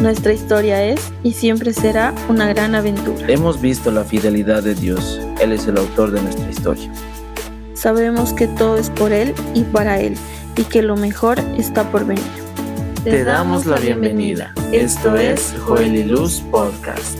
[0.00, 3.26] Nuestra historia es y siempre será una gran aventura.
[3.28, 5.20] Hemos visto la fidelidad de Dios.
[5.40, 6.90] Él es el autor de nuestra historia.
[7.74, 10.16] Sabemos que todo es por Él y para Él
[10.56, 12.24] y que lo mejor está por venir.
[13.04, 14.54] Te, damos la bienvenida.
[14.72, 17.18] Esto es Joel y Luz Podcast.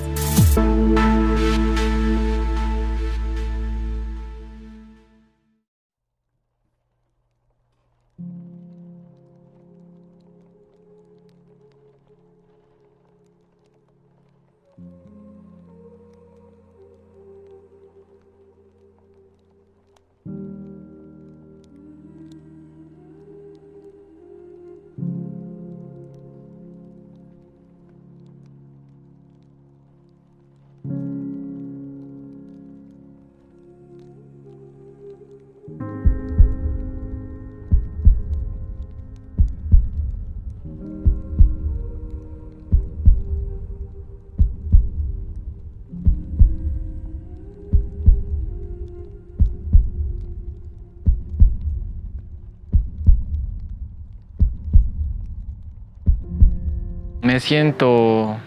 [57.30, 58.38] Me siento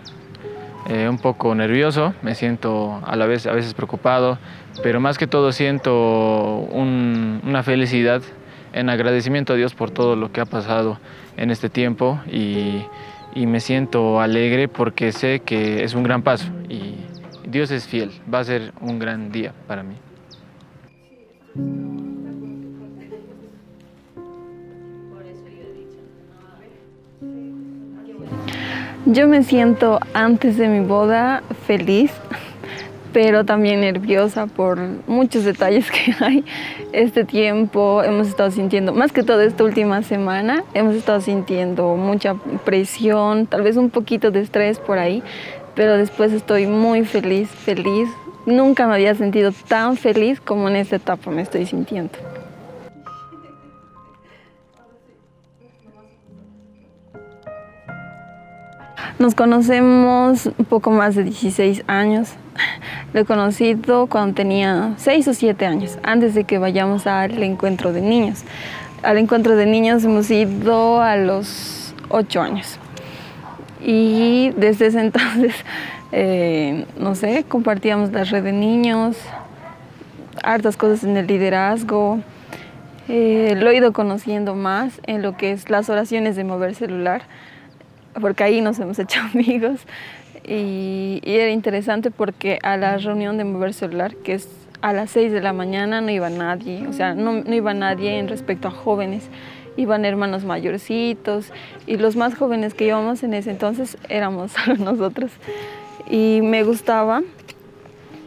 [0.89, 4.37] eh, un poco nervioso, me siento a la vez a veces preocupado,
[4.83, 8.21] pero más que todo siento una felicidad
[8.73, 10.99] en agradecimiento a Dios por todo lo que ha pasado
[11.37, 12.83] en este tiempo y,
[13.33, 16.95] y me siento alegre porque sé que es un gran paso y
[17.47, 19.95] Dios es fiel, va a ser un gran día para mí.
[29.05, 32.09] Yo me siento antes de mi boda feliz,
[33.13, 36.45] pero también nerviosa por muchos detalles que hay.
[36.93, 42.35] Este tiempo hemos estado sintiendo, más que todo esta última semana, hemos estado sintiendo mucha
[42.63, 45.21] presión, tal vez un poquito de estrés por ahí,
[45.75, 48.07] pero después estoy muy feliz, feliz.
[48.45, 52.17] Nunca me había sentido tan feliz como en esta etapa me estoy sintiendo.
[59.23, 62.33] Nos conocemos un poco más de 16 años.
[63.13, 67.93] Lo he conocido cuando tenía 6 o 7 años, antes de que vayamos al encuentro
[67.93, 68.43] de niños.
[69.01, 72.77] Al encuentro de niños hemos ido a los 8 años.
[73.81, 75.55] Y desde ese entonces,
[76.11, 79.15] eh, no sé, compartíamos la red de niños,
[80.43, 82.19] hartas cosas en el liderazgo.
[83.07, 87.21] Eh, lo he ido conociendo más en lo que es las oraciones de mover celular
[88.19, 89.81] porque ahí nos hemos hecho amigos
[90.45, 94.49] y, era interesante porque a la reunión de mover celular, que es
[94.81, 98.19] a las 6 de la mañana, no iba nadie, o sea, no, no iba nadie
[98.19, 99.29] en respecto a jóvenes,
[99.77, 101.51] iban hermanos mayorcitos
[101.87, 105.31] y los más jóvenes que íbamos en ese entonces éramos solo nosotros.
[106.09, 107.21] Y me gustaba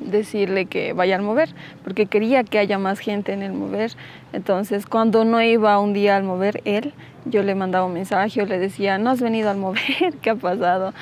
[0.00, 1.50] decirle que vaya al mover,
[1.84, 3.92] porque quería que haya más gente en el mover.
[4.32, 6.94] Entonces, cuando no iba un día al mover él,
[7.26, 10.34] yo le mandaba un mensaje o le decía, no has venido al mover, ¿qué ha
[10.34, 10.92] pasado?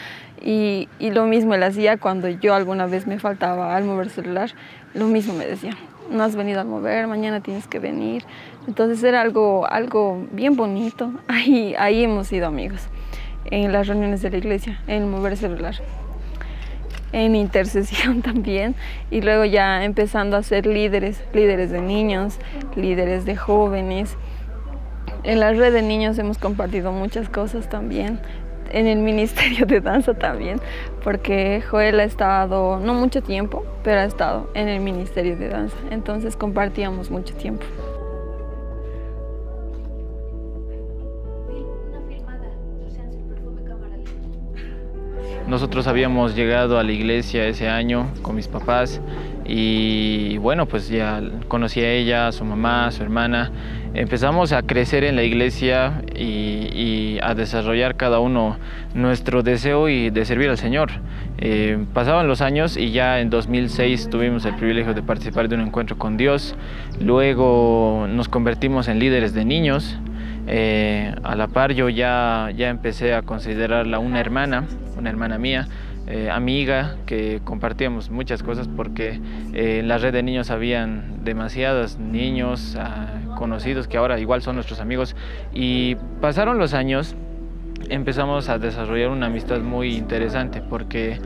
[0.43, 4.51] Y, y, lo mismo él hacía cuando yo alguna vez me faltaba al mover celular,
[4.93, 5.73] lo mismo me decía,
[6.11, 8.25] no has venido al mover, mañana tienes que venir.
[8.67, 12.89] Entonces era algo, algo bien bonito, ahí, ahí hemos sido amigos,
[13.47, 15.77] en las reuniones de la iglesia, en mover celular
[17.15, 18.75] en intercesión también
[19.11, 22.39] y luego ya empezando a ser líderes, líderes de niños,
[22.77, 24.17] líderes de jóvenes.
[25.25, 28.21] En la red de niños hemos compartido muchas cosas también,
[28.71, 30.61] en el ministerio de danza también,
[31.03, 35.77] porque Joel ha estado, no mucho tiempo, pero ha estado en el ministerio de danza,
[35.91, 37.65] entonces compartíamos mucho tiempo.
[45.49, 49.01] Nosotros habíamos llegado a la iglesia ese año con mis papás
[49.47, 53.51] y bueno, pues ya conocí a ella, a su mamá, a su hermana.
[53.93, 58.59] Empezamos a crecer en la iglesia y, a desarrollar cada uno
[58.95, 60.91] nuestro deseo y de servir al Señor.
[61.39, 65.63] Eh, pasaban los años y ya en 2006 tuvimos el privilegio de participar de un
[65.63, 66.55] encuentro con Dios.
[67.01, 69.99] Luego nos convertimos en líderes de niños.
[70.47, 74.65] Eh, a la par yo ya, ya empecé a considerarla una hermana,
[74.99, 75.67] una hermana mía,
[76.07, 79.21] eh, amiga, que compartíamos muchas cosas porque
[79.53, 83.07] eh, en la red de niños habían demasiados niños ah,
[83.37, 85.17] conocidos que ahora igual son nuestros amigos
[85.53, 87.17] y pasaron los años
[87.89, 91.19] empezamos a desarrollar una amistad muy interesante porque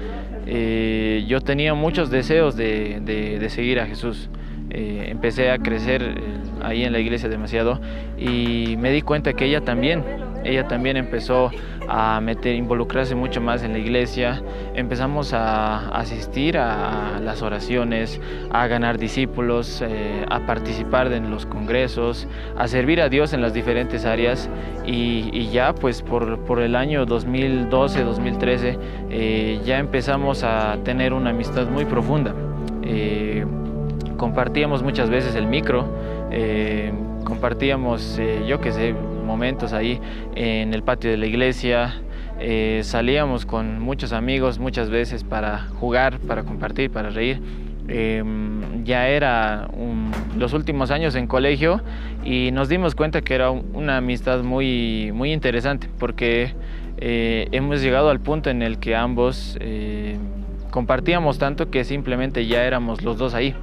[1.29, 4.31] yo tenía muchos deseos de, de seguir a Jesús.
[4.71, 6.15] Eh, empecé a crecer eh,
[6.63, 7.81] ahí en la iglesia demasiado
[8.19, 10.05] y me di cuenta que ella también
[10.49, 11.51] ella también empezó
[11.89, 14.43] a meter, involucrarse mucho más en la iglesia,
[14.75, 22.27] empezamos a asistir a las oraciones, a ganar discípulos, eh, a participar en los congresos,
[22.57, 24.49] a servir a Dios en las diferentes áreas
[24.87, 28.79] y, ya pues por, por, el año 2012, 2013
[29.11, 32.35] eh, ya empezamos a tener una amistad muy profunda.
[32.83, 33.45] Eh,
[34.17, 35.87] compartíamos muchas veces el micro,
[37.25, 38.95] compartíamos, yo qué sé,
[39.29, 40.01] momentos ahí
[40.35, 42.01] en el patio de la iglesia.
[42.41, 47.41] Eh, salíamos con muchos amigos muchas veces para jugar, para compartir, para reír.
[47.89, 49.69] Em, ya era
[50.37, 51.81] los últimos años en colegio
[52.25, 56.55] y nos dimos cuenta que era una amistad muy, muy interesante porque
[56.99, 60.17] eh, hemos llegado al punto en el que ambos eh,
[60.71, 63.55] compartíamos tanto que simplemente ya éramos los dos ahí.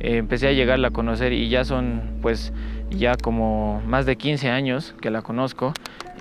[0.00, 2.52] empecé a llegarla a conocer y ya son pues
[2.94, 5.72] ya como más de 15 años que la conozco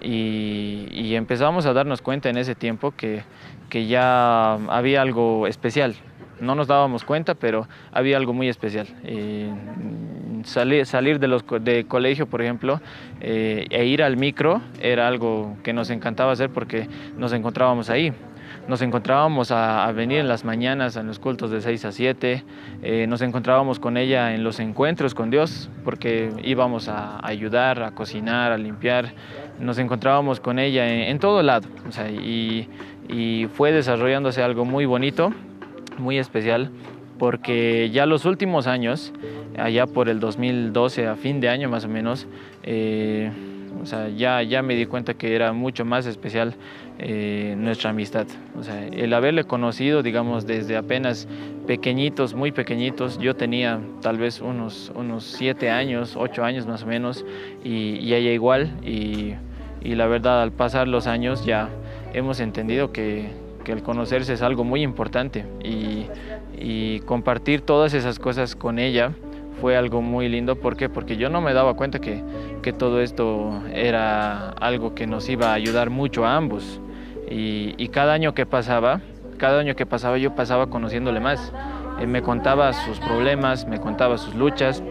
[0.02, 3.24] y, empezamos a darnos cuenta en ese tiempo que,
[3.70, 5.96] que, ya había algo especial.
[6.40, 8.88] No nos dábamos cuenta, pero había algo muy especial.
[10.44, 12.82] salir, salir de de colegio, por ejemplo,
[13.20, 16.88] eh, e ir al micro era algo que nos encantaba hacer porque
[17.18, 18.12] nos encontrábamos ahí
[18.68, 22.44] nos encontrábamos a, venir en las mañanas en los cultos de 6 a 7,
[22.84, 27.92] eh, nos encontrábamos con ella en los encuentros con Dios, porque íbamos a ayudar, a
[27.92, 29.14] cocinar, a limpiar,
[29.60, 31.68] nos encontrábamos con ella en, todo lado,
[32.24, 32.68] y,
[33.10, 35.34] y fue desarrollándose algo muy bonito,
[35.98, 36.72] muy especial,
[37.22, 39.14] porque ya los últimos años,
[39.58, 42.26] allá por el 2012, a fin de año más o menos,
[42.64, 43.32] eh,
[43.80, 46.56] o sea, ya, ya me di cuenta que era mucho más especial
[47.04, 48.28] eh, nuestra amistad.
[48.56, 51.28] O sea, el haberle conocido, digamos, desde apenas
[51.66, 56.86] pequeñitos, muy pequeñitos, yo tenía tal vez unos, unos siete años, ocho años más o
[56.86, 57.26] menos,
[57.64, 59.34] y, y ella igual, y,
[59.84, 61.70] la verdad al pasar los años ya
[62.14, 63.30] hemos entendido que,
[63.66, 66.06] el conocerse es algo muy importante y,
[66.60, 69.14] y compartir todas esas cosas con ella
[69.62, 70.58] fue algo muy lindo.
[70.58, 70.90] ¿Por qué?
[70.90, 72.22] Porque yo no me daba cuenta que,
[72.62, 76.82] que todo esto era algo que nos iba a ayudar mucho a ambos.
[77.32, 79.00] Y, cada año que pasaba,
[79.38, 81.54] cada año que pasaba yo pasaba conociéndole más.
[82.00, 84.84] Él me contaba sus problemas, me contaba sus luchas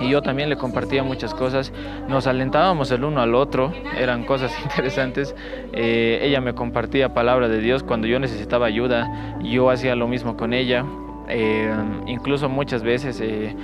[0.00, 1.72] y yo también le compartía muchas cosas.
[2.08, 5.34] Nos alentábamos el uno al otro, eran cosas interesantes.
[5.72, 10.36] Eh, ella me compartía palabra de Dios cuando yo necesitaba ayuda, yo hacía lo mismo
[10.36, 10.84] con ella.
[11.28, 11.72] Eh,
[12.06, 13.54] incluso muchas veces eh,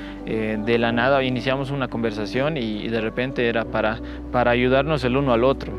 [0.65, 3.99] de la nada iniciamos una conversación y, de repente era para,
[4.31, 5.73] para ayudarnos el uno al otro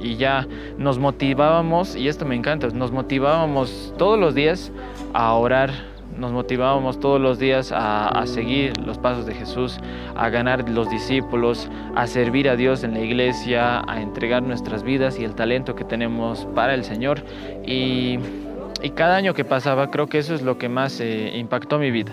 [0.00, 0.46] y ya
[0.78, 4.72] nos motivábamos, y esto me encanta, nos motivábamos todos los días
[5.12, 5.70] a orar,
[6.16, 9.78] nos motivábamos todos los días a, seguir los pasos de Jesús,
[10.16, 15.18] a ganar los discípulos, a servir a Dios en la iglesia, a entregar nuestras vidas
[15.18, 17.22] y el talento que tenemos para el Señor.
[17.66, 18.18] Y,
[18.94, 22.12] cada año que pasaba creo que eso es lo que más eh, impactó mi vida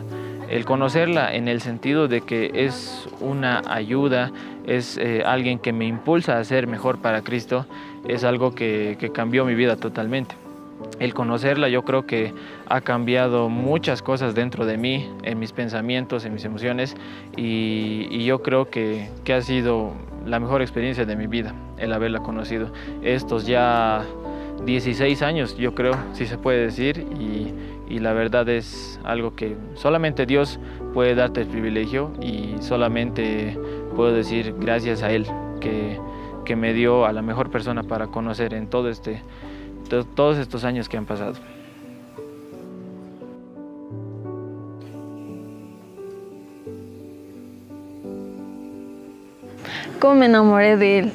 [0.49, 4.31] el conocerla en el sentido de que es una ayuda,
[4.65, 7.65] es eh, alguien que me impulsa a ser mejor para Cristo,
[8.07, 10.35] es algo que, cambió mi vida totalmente.
[10.99, 12.33] El conocerla yo creo que
[12.67, 16.95] ha cambiado muchas cosas dentro de mí, en mis pensamientos, en mis emociones
[17.35, 19.93] y, yo creo que, que, ha sido
[20.25, 22.71] la mejor experiencia de mi vida el haberla conocido.
[23.01, 24.03] Estos ya
[24.65, 27.53] 16 años yo creo, si se puede decir, y,
[27.89, 30.59] y la verdad es algo que solamente Dios
[30.93, 33.57] puede darte el privilegio y solamente
[33.95, 35.25] puedo decir gracias a Él
[35.59, 35.99] que,
[36.45, 39.21] que me dio a la mejor persona para conocer en todo este,
[40.15, 41.35] todos estos años que han pasado.
[49.99, 51.11] ¿Cómo me enamoré de él?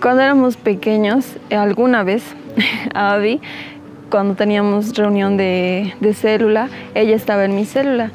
[0.00, 2.22] Cuando éramos pequeños, alguna vez,
[2.94, 3.40] Abby
[4.10, 8.10] cuando teníamos reunión de, célula, ella estaba en mi célula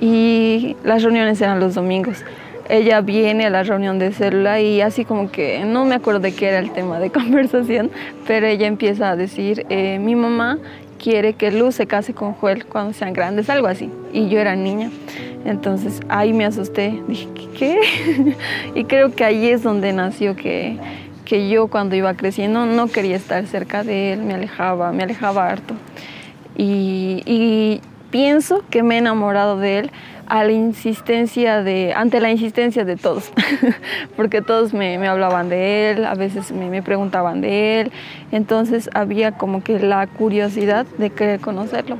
[0.00, 2.24] y las reuniones eran los domingos.
[2.68, 6.34] Ella viene a la reunión de célula y así como que no me acuerdo de
[6.34, 7.90] qué era el tema de conversación,
[8.26, 10.58] pero ella empieza a decir, eh, mi mamá
[10.98, 13.90] quiere que Luz se case con Joel cuando sean grandes, algo así.
[14.12, 14.90] Y yo era niña.
[15.44, 17.78] Entonces ahí me asusté, dije, ¿qué?
[18.74, 20.78] y creo que ahí es donde nació que
[21.24, 25.48] que yo cuando iba creciendo no quería estar cerca de él, me alejaba, me alejaba
[25.48, 25.74] harto.
[26.56, 29.90] Y, pienso que me he enamorado de él
[30.28, 33.32] a la insistencia de, ante la insistencia de todos,
[34.16, 37.92] porque todos me, hablaban de él, a veces me, preguntaban de él,
[38.30, 41.98] entonces había como que la curiosidad de querer conocerlo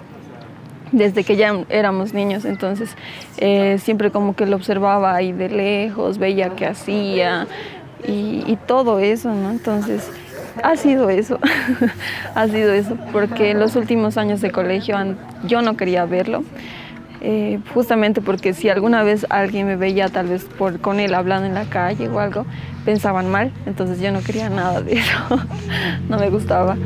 [0.93, 2.97] desde que ya éramos niños, entonces
[3.39, 7.49] eh, siempre como que lo observaba ahí de lejos, veía qué hacía,
[8.07, 9.51] y, todo eso, ¿no?
[9.51, 10.11] Entonces,
[10.63, 11.39] ha sido eso,
[12.35, 14.97] ha sido eso, porque en los últimos años de colegio
[15.47, 16.45] yo no quería verlo,
[17.21, 21.47] eh, justamente porque si alguna vez alguien me veía tal vez por, con él hablando
[21.47, 22.45] en la calle o algo,
[22.85, 25.19] pensaban mal, entonces yo no quería nada de eso,
[26.09, 26.77] no me gustaba.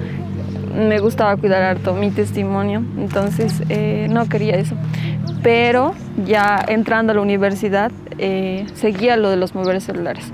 [0.74, 4.76] Me gustaba cuidar harto mi testimonio, entonces eh, no quería eso.
[5.42, 5.94] Pero
[6.24, 10.30] ya entrando a la universidad, eh, seguía lo de los móviles celulares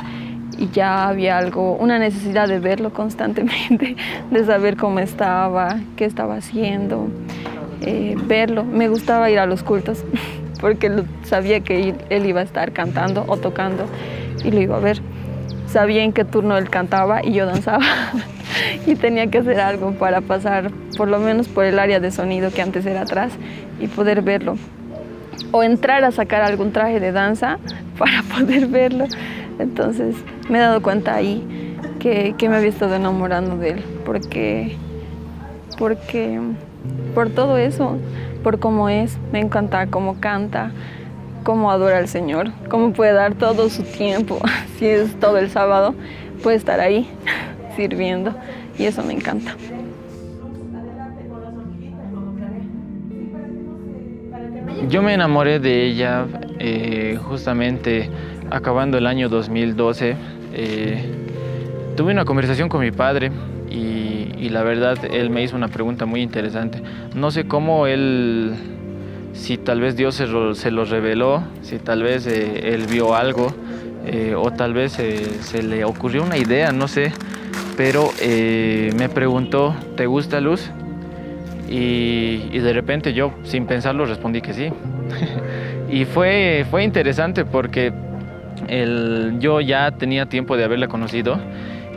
[0.59, 3.97] y ya había algo, una necesidad de verlo constantemente,
[4.31, 7.09] de saber cómo estaba, qué estaba haciendo,
[7.81, 8.65] eh, verlo.
[8.65, 10.05] Me gustaba ir a los cultos
[10.61, 10.91] porque
[11.25, 13.87] sabía que él iba a estar cantando o tocando
[14.45, 15.01] y lo iba a ver.
[15.67, 17.85] Sabía en qué turno él cantaba y yo danzaba
[18.87, 22.51] y tenía que hacer algo para pasar por lo menos por el área de sonido
[22.53, 23.33] que antes era atrás
[23.81, 24.57] y poder verlo.
[25.51, 27.59] O entrar a sacar algún traje de danza
[27.99, 29.07] para poder verlo.
[29.59, 30.17] Entonces
[30.49, 34.77] me he dado cuenta ahí que, me había estado enamorando de él, porque,
[35.79, 36.39] porque
[37.15, 37.97] por todo eso,
[38.43, 40.71] por cómo es, me encanta cómo canta,
[41.45, 44.39] cómo adora al Señor, cómo puede dar todo su tiempo,
[44.79, 45.95] si es todo el sábado,
[46.43, 47.09] puede estar ahí
[47.77, 48.35] sirviendo
[48.79, 49.57] y eso me encanta.
[54.89, 56.27] Yo me enamoré de ella
[56.59, 58.11] eh, justamente
[58.51, 60.17] acabando el año 2012,
[60.53, 61.05] eh,
[61.97, 63.31] tuve una conversación con mi padre
[63.71, 66.81] y, la verdad él me hizo una pregunta muy interesante.
[67.15, 68.55] No sé cómo él,
[69.33, 73.53] si tal vez Dios se lo, reveló, si tal vez eh, él vio algo
[74.37, 77.11] o tal vez se le ocurrió una idea, no sé,
[77.77, 80.71] pero me preguntó, ¿te gusta Luz?
[81.69, 84.71] Y, de repente yo, sin pensarlo, respondí que sí.
[85.91, 87.93] y fue, fue interesante porque
[89.39, 91.39] yo ya tenía tiempo de haberla conocido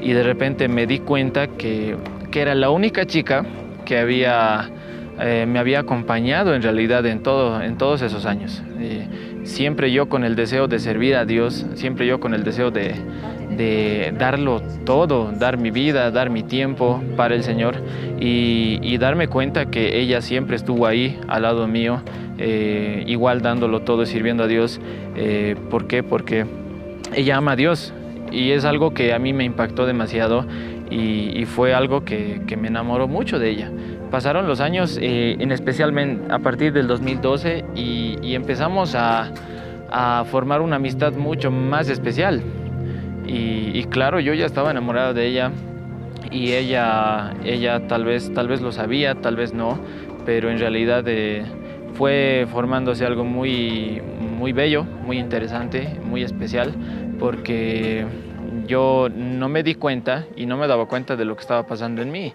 [0.01, 1.95] y de repente me di cuenta que,
[2.33, 3.43] era la única chica
[3.83, 4.69] que había,
[5.19, 8.61] eh, me había acompañado en realidad en, todo, en todos esos años.
[9.43, 12.93] siempre yo con el deseo de servir a Dios, siempre yo con el deseo de,
[14.17, 17.75] darlo todo, dar mi vida, dar mi tiempo para el Señor
[18.19, 22.01] y, darme cuenta que ella siempre estuvo ahí al lado mío,
[22.39, 24.79] eh, igual dándolo todo, sirviendo a Dios.
[25.15, 26.01] Eh, ¿Por qué?
[26.01, 26.45] Porque
[27.13, 27.93] ella ama a Dios
[28.31, 30.45] y es algo que a mí me impactó demasiado
[30.89, 33.71] y, fue algo que, me enamoró mucho de ella.
[34.11, 39.31] Pasaron los años, eh, en especialmente a partir del 2012, y, empezamos a,
[40.29, 42.41] formar una amistad mucho más especial.
[43.27, 45.51] Y, claro, yo ya estaba enamorado de ella
[46.31, 49.79] y ella, ella tal, vez, tal vez lo sabía, tal vez no,
[50.25, 51.43] pero en realidad eh,
[51.93, 54.01] fue formándose algo muy,
[54.37, 56.73] muy bello, muy interesante, muy especial,
[57.19, 58.05] porque
[58.67, 62.01] yo no me di cuenta y no me daba cuenta de lo que estaba pasando
[62.01, 62.33] en mí.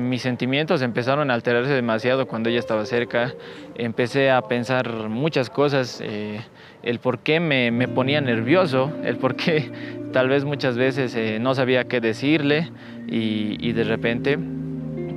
[0.00, 3.34] mis sentimientos empezaron a alterarse demasiado cuando ella estaba cerca.
[3.76, 6.40] Empecé a pensar muchas cosas, eh,
[6.82, 9.70] el por qué me, me, ponía nervioso, el por qué
[10.12, 12.70] tal vez muchas veces eh, no sabía qué decirle
[13.08, 14.38] y, y de repente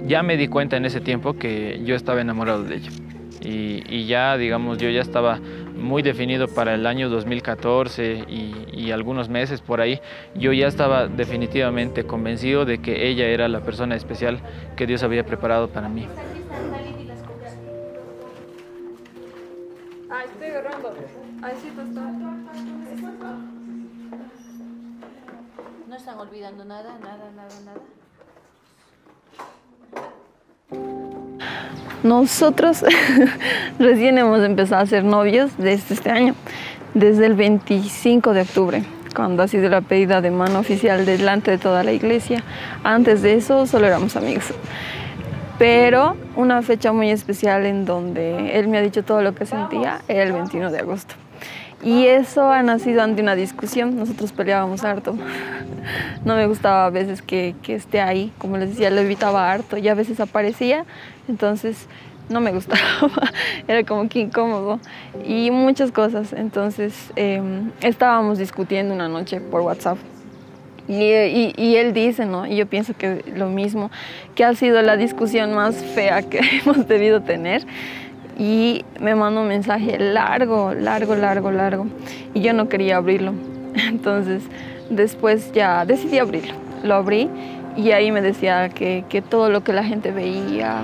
[0.08, 2.90] ya me di cuenta en ese tiempo que yo estaba enamorado de ella.
[3.42, 5.40] Y, ya, digamos, yo ya estaba
[5.78, 10.00] muy definido para el año 2014 y, algunos meses por ahí,
[10.34, 14.40] yo ya estaba definitivamente convencido de que ella era la persona especial
[14.76, 16.08] que Dios había preparado para mí.
[25.88, 27.82] No están olvidando nada, nada, nada, nada.
[32.04, 32.86] Nosotros
[33.80, 36.36] recién hemos empezado a ser novios desde este año,
[36.94, 38.84] desde el 25 de octubre,
[39.16, 42.44] cuando ha sido la pedida de mano oficial delante de toda la iglesia.
[42.84, 44.46] Antes de eso solo éramos amigos.
[45.58, 50.02] Pero una fecha muy especial en donde él me ha dicho todo lo que sentía
[50.08, 51.16] era el 21 de agosto.
[51.84, 53.96] Y eso ha nacido ante una discusión.
[53.98, 55.16] Nosotros peleábamos harto.
[56.26, 58.32] No me gustaba a veces que, que, esté ahí.
[58.40, 60.86] Como les decía, lo evitaba harto y a veces aparecía.
[61.28, 61.88] Entonces
[62.30, 62.82] no me gustaba.
[63.68, 64.80] Era como que incómodo.
[65.26, 66.34] Y muchas cosas.
[66.34, 69.98] Entonces em, estábamos discutiendo una noche por WhatsApp.
[70.88, 72.48] Y, y, y, él dice, ¿no?
[72.48, 73.92] Y yo pienso que lo mismo,
[74.36, 77.66] que ha sido la discusión más fea que hemos debido tener
[78.38, 81.88] y me mandó un mensaje largo, largo, largo, largo
[82.34, 83.34] y yo no quería abrirlo.
[83.76, 84.44] Entonces
[84.90, 86.54] después ya decidí abrirlo.
[86.84, 87.30] Lo abrí
[87.76, 90.84] y ahí me decía que, que todo lo que la gente veía,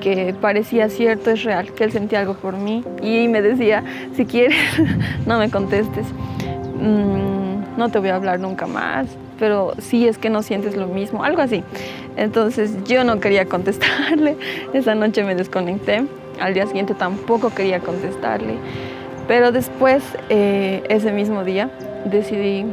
[0.00, 3.82] que parecía cierto, es real, que él sentía algo por mí y me decía,
[4.14, 4.56] si quieres,
[5.26, 6.06] no me contestes,
[6.78, 9.06] mm, no te voy a hablar nunca más,
[9.38, 11.62] pero sí es que no sientes lo mismo, algo así.
[12.16, 14.36] Entonces yo no quería contestarle,
[14.74, 16.04] esa noche me desconecté,
[16.40, 18.54] al día siguiente tampoco quería contestarle,
[19.26, 21.70] pero después, eh, ese mismo día,
[22.04, 22.66] decidí,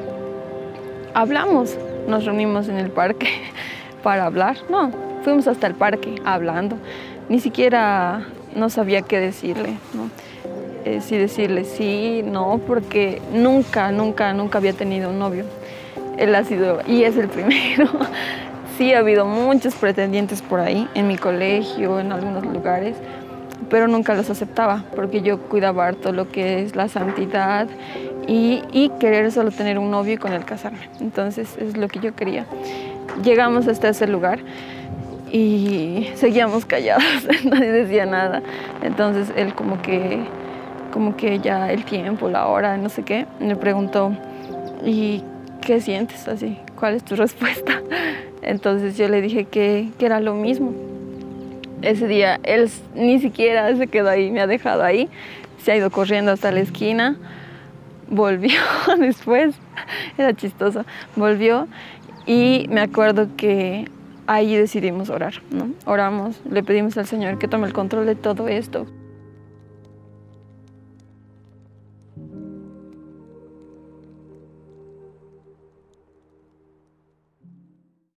[1.13, 1.77] hablamos,
[2.07, 3.29] nos reunimos en el parque
[4.03, 4.91] para hablar, no,
[5.23, 6.77] fuimos hasta el parque hablando,
[7.29, 8.25] ni siquiera
[8.55, 10.09] no sabía qué decirle, ¿no?
[10.83, 15.45] Eh, si decirle sí, no, porque nunca, nunca, nunca había tenido un novio.
[16.17, 17.87] Él ha sido, y es el primero.
[18.77, 22.97] sí, ha habido muchos pretendientes por ahí, en mi colegio, en algunos lugares,
[23.71, 27.67] pero nunca los aceptaba, porque yo cuidaba harto lo que es la santidad
[28.27, 30.89] y, querer solo tener un novio y con él casarme.
[30.99, 32.45] Entonces, es lo que yo quería.
[33.23, 34.39] Llegamos hasta ese lugar
[35.31, 37.03] y seguíamos callados,
[37.45, 38.43] nadie decía nada.
[38.83, 40.19] Entonces él como que,
[40.91, 44.11] como que ya el tiempo, la hora, no sé qué, me preguntó,
[44.85, 45.23] ¿y
[45.61, 46.59] qué sientes así?
[46.77, 47.81] ¿Cuál es tu respuesta?
[48.41, 50.90] Entonces yo le dije que, que era lo mismo.
[51.81, 55.09] Ese día él ni siquiera se quedó ahí, me ha dejado ahí,
[55.57, 57.17] se ha ido corriendo hasta la esquina,
[58.09, 58.59] volvió
[58.99, 59.55] después,
[60.17, 60.85] era chistoso,
[61.15, 61.67] volvió
[62.25, 63.85] y me acuerdo que
[64.27, 65.69] ahí decidimos orar, ¿no?
[65.85, 68.85] Oramos, le pedimos al Señor que tome el control de todo esto.